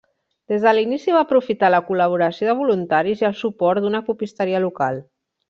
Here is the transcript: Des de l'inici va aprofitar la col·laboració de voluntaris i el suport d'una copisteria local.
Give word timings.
Des 0.51 0.63
de 0.67 0.71
l'inici 0.77 1.13
va 1.15 1.19
aprofitar 1.25 1.69
la 1.73 1.81
col·laboració 1.89 2.49
de 2.49 2.57
voluntaris 2.63 3.23
i 3.25 3.29
el 3.31 3.37
suport 3.43 3.85
d'una 3.87 4.03
copisteria 4.09 4.65
local. 4.67 5.01